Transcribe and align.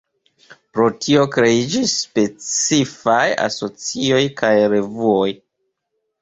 Pro 0.77 0.85
tio, 1.03 1.25
kreiĝis 1.35 1.93
specifaj 2.05 3.19
asocioj 3.45 4.23
kaj 4.41 4.51
revuoj. 4.75 5.29